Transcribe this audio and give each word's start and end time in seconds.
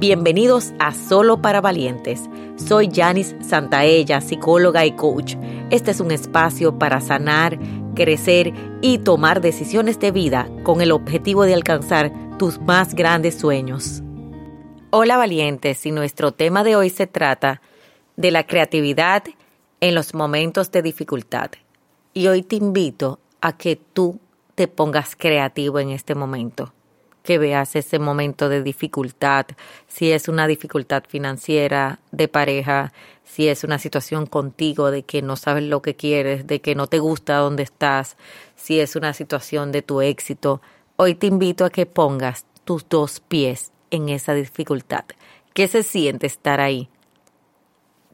Bienvenidos 0.00 0.72
a 0.78 0.94
Solo 0.94 1.42
para 1.42 1.60
Valientes. 1.60 2.22
Soy 2.56 2.88
Janice 2.90 3.36
Santaella, 3.44 4.22
psicóloga 4.22 4.86
y 4.86 4.92
coach. 4.92 5.34
Este 5.68 5.90
es 5.90 6.00
un 6.00 6.10
espacio 6.10 6.78
para 6.78 7.02
sanar, 7.02 7.58
crecer 7.94 8.54
y 8.80 8.96
tomar 9.00 9.42
decisiones 9.42 10.00
de 10.00 10.10
vida 10.10 10.48
con 10.62 10.80
el 10.80 10.90
objetivo 10.90 11.44
de 11.44 11.52
alcanzar 11.52 12.10
tus 12.38 12.58
más 12.62 12.94
grandes 12.94 13.38
sueños. 13.38 14.02
Hola 14.88 15.18
valientes, 15.18 15.84
y 15.84 15.90
nuestro 15.90 16.32
tema 16.32 16.64
de 16.64 16.76
hoy 16.76 16.88
se 16.88 17.06
trata 17.06 17.60
de 18.16 18.30
la 18.30 18.46
creatividad 18.46 19.24
en 19.80 19.94
los 19.94 20.14
momentos 20.14 20.70
de 20.70 20.80
dificultad. 20.80 21.50
Y 22.14 22.26
hoy 22.28 22.42
te 22.42 22.56
invito 22.56 23.18
a 23.42 23.54
que 23.54 23.76
tú 23.76 24.18
te 24.54 24.66
pongas 24.66 25.14
creativo 25.14 25.78
en 25.78 25.90
este 25.90 26.14
momento 26.14 26.72
que 27.22 27.38
veas 27.38 27.76
ese 27.76 27.98
momento 27.98 28.48
de 28.48 28.62
dificultad, 28.62 29.46
si 29.86 30.12
es 30.12 30.28
una 30.28 30.46
dificultad 30.46 31.04
financiera, 31.06 31.98
de 32.12 32.28
pareja, 32.28 32.92
si 33.24 33.48
es 33.48 33.62
una 33.64 33.78
situación 33.78 34.26
contigo 34.26 34.90
de 34.90 35.02
que 35.02 35.22
no 35.22 35.36
sabes 35.36 35.64
lo 35.64 35.82
que 35.82 35.94
quieres, 35.94 36.46
de 36.46 36.60
que 36.60 36.74
no 36.74 36.86
te 36.86 36.98
gusta 36.98 37.36
dónde 37.36 37.62
estás, 37.62 38.16
si 38.56 38.80
es 38.80 38.96
una 38.96 39.12
situación 39.12 39.72
de 39.72 39.82
tu 39.82 40.00
éxito. 40.00 40.60
Hoy 40.96 41.14
te 41.14 41.26
invito 41.26 41.64
a 41.64 41.70
que 41.70 41.86
pongas 41.86 42.46
tus 42.64 42.88
dos 42.88 43.20
pies 43.20 43.72
en 43.90 44.08
esa 44.08 44.34
dificultad. 44.34 45.04
¿Qué 45.54 45.68
se 45.68 45.82
siente 45.82 46.26
estar 46.26 46.60
ahí? 46.60 46.88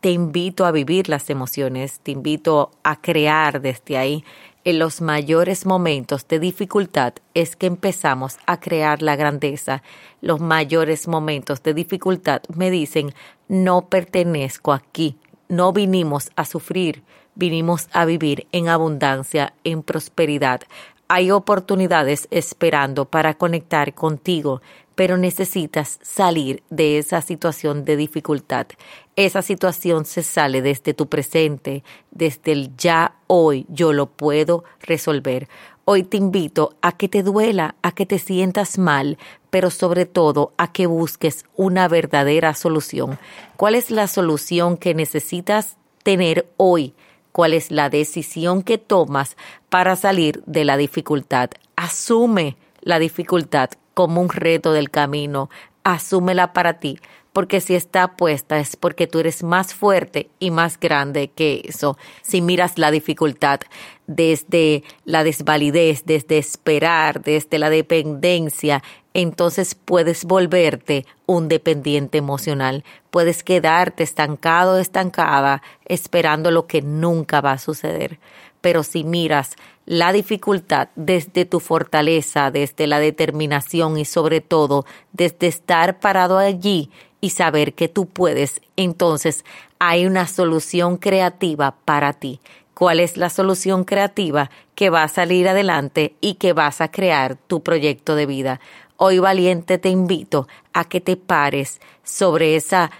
Te 0.00 0.10
invito 0.10 0.66
a 0.66 0.72
vivir 0.72 1.08
las 1.08 1.30
emociones, 1.30 2.00
te 2.00 2.12
invito 2.12 2.70
a 2.82 3.00
crear 3.00 3.60
desde 3.60 3.96
ahí 3.96 4.24
en 4.66 4.80
los 4.80 5.00
mayores 5.00 5.64
momentos 5.64 6.26
de 6.26 6.40
dificultad 6.40 7.14
es 7.34 7.54
que 7.54 7.66
empezamos 7.66 8.38
a 8.46 8.58
crear 8.58 9.00
la 9.00 9.14
grandeza. 9.14 9.84
Los 10.20 10.40
mayores 10.40 11.06
momentos 11.06 11.62
de 11.62 11.72
dificultad 11.72 12.42
me 12.52 12.72
dicen, 12.72 13.14
no 13.46 13.88
pertenezco 13.88 14.72
aquí, 14.72 15.18
no 15.48 15.72
vinimos 15.72 16.32
a 16.34 16.44
sufrir, 16.44 17.04
vinimos 17.36 17.86
a 17.92 18.04
vivir 18.06 18.48
en 18.50 18.68
abundancia, 18.68 19.54
en 19.62 19.84
prosperidad. 19.84 20.62
Hay 21.08 21.30
oportunidades 21.30 22.26
esperando 22.32 23.04
para 23.04 23.34
conectar 23.34 23.94
contigo, 23.94 24.60
pero 24.96 25.16
necesitas 25.16 26.00
salir 26.02 26.64
de 26.68 26.98
esa 26.98 27.20
situación 27.20 27.84
de 27.84 27.96
dificultad. 27.96 28.66
Esa 29.14 29.42
situación 29.42 30.04
se 30.04 30.24
sale 30.24 30.62
desde 30.62 30.94
tu 30.94 31.06
presente, 31.08 31.84
desde 32.10 32.50
el 32.50 32.76
ya 32.76 33.14
hoy 33.28 33.66
yo 33.68 33.92
lo 33.92 34.06
puedo 34.06 34.64
resolver. 34.80 35.48
Hoy 35.84 36.02
te 36.02 36.16
invito 36.16 36.74
a 36.82 36.90
que 36.90 37.08
te 37.08 37.22
duela, 37.22 37.76
a 37.82 37.92
que 37.92 38.06
te 38.06 38.18
sientas 38.18 38.76
mal, 38.76 39.16
pero 39.50 39.70
sobre 39.70 40.06
todo 40.06 40.54
a 40.56 40.72
que 40.72 40.86
busques 40.86 41.44
una 41.54 41.86
verdadera 41.86 42.52
solución. 42.54 43.16
¿Cuál 43.56 43.76
es 43.76 43.92
la 43.92 44.08
solución 44.08 44.76
que 44.76 44.92
necesitas 44.94 45.76
tener 46.02 46.50
hoy? 46.56 46.94
¿Cuál 47.36 47.52
es 47.52 47.70
la 47.70 47.90
decisión 47.90 48.62
que 48.62 48.78
tomas 48.78 49.36
para 49.68 49.94
salir 49.94 50.42
de 50.46 50.64
la 50.64 50.78
dificultad? 50.78 51.50
Asume 51.76 52.56
la 52.80 52.98
dificultad 52.98 53.68
como 53.92 54.22
un 54.22 54.30
reto 54.30 54.72
del 54.72 54.90
camino, 54.90 55.50
asúmela 55.84 56.54
para 56.54 56.80
ti, 56.80 56.98
porque 57.34 57.60
si 57.60 57.74
está 57.74 58.16
puesta 58.16 58.58
es 58.58 58.76
porque 58.76 59.06
tú 59.06 59.18
eres 59.18 59.42
más 59.42 59.74
fuerte 59.74 60.30
y 60.38 60.50
más 60.50 60.80
grande 60.80 61.28
que 61.28 61.60
eso. 61.68 61.98
Si 62.22 62.40
miras 62.40 62.78
la 62.78 62.90
dificultad 62.90 63.60
desde 64.06 64.82
la 65.04 65.22
desvalidez, 65.22 66.06
desde 66.06 66.38
esperar, 66.38 67.20
desde 67.20 67.58
la 67.58 67.68
dependencia, 67.68 68.82
entonces 69.18 69.74
puedes 69.74 70.26
volverte 70.26 71.06
un 71.24 71.48
dependiente 71.48 72.18
emocional. 72.18 72.84
Puedes 73.10 73.42
quedarte 73.42 74.02
estancado, 74.02 74.78
estancada, 74.78 75.62
esperando 75.86 76.50
lo 76.50 76.66
que 76.66 76.82
nunca 76.82 77.40
va 77.40 77.52
a 77.52 77.58
suceder. 77.58 78.18
Pero 78.60 78.82
si 78.82 79.04
miras 79.04 79.52
la 79.86 80.12
dificultad 80.12 80.88
desde 80.96 81.46
tu 81.46 81.60
fortaleza, 81.60 82.50
desde 82.50 82.86
la 82.86 82.98
determinación 82.98 83.96
y 83.96 84.04
sobre 84.04 84.42
todo 84.42 84.84
desde 85.12 85.46
estar 85.46 85.98
parado 85.98 86.36
allí 86.36 86.90
y 87.22 87.30
saber 87.30 87.72
que 87.72 87.88
tú 87.88 88.04
puedes, 88.04 88.60
entonces 88.76 89.46
hay 89.78 90.04
una 90.04 90.26
solución 90.26 90.98
creativa 90.98 91.74
para 91.86 92.12
ti. 92.12 92.38
¿Cuál 92.76 93.00
es 93.00 93.16
la 93.16 93.30
solución 93.30 93.84
creativa 93.84 94.50
que 94.74 94.90
va 94.90 95.02
a 95.02 95.08
salir 95.08 95.48
adelante 95.48 96.14
y 96.20 96.34
que 96.34 96.52
vas 96.52 96.82
a 96.82 96.90
crear 96.90 97.36
tu 97.36 97.62
proyecto 97.62 98.14
de 98.16 98.26
vida? 98.26 98.60
Hoy 98.98 99.18
valiente 99.18 99.78
te 99.78 99.88
invito 99.88 100.46
a 100.74 100.84
que 100.84 101.00
te 101.00 101.16
pares 101.16 101.80
sobre 102.04 102.54
esa 102.54 102.90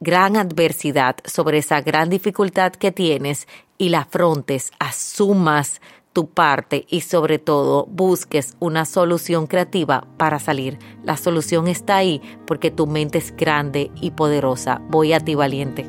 gran 0.00 0.38
adversidad, 0.38 1.16
sobre 1.26 1.58
esa 1.58 1.82
gran 1.82 2.08
dificultad 2.08 2.72
que 2.72 2.90
tienes 2.90 3.46
y 3.76 3.90
la 3.90 4.00
afrontes, 4.00 4.72
asumas 4.78 5.82
tu 6.14 6.30
parte 6.30 6.86
y 6.88 7.02
sobre 7.02 7.38
todo 7.38 7.84
busques 7.84 8.56
una 8.60 8.86
solución 8.86 9.46
creativa 9.46 10.06
para 10.16 10.38
salir. 10.38 10.78
La 11.04 11.18
solución 11.18 11.68
está 11.68 11.96
ahí 11.96 12.22
porque 12.46 12.70
tu 12.70 12.86
mente 12.86 13.18
es 13.18 13.36
grande 13.36 13.90
y 14.00 14.12
poderosa. 14.12 14.80
Voy 14.88 15.12
a 15.12 15.20
ti 15.20 15.34
valiente. 15.34 15.86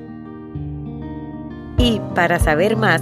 Y 1.77 2.01
para 2.13 2.39
saber 2.39 2.75
más, 2.75 3.01